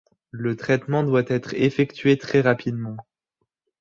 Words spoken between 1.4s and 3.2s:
effectué très rapidement.